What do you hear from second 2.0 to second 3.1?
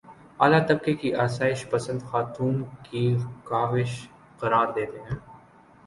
خاتون کی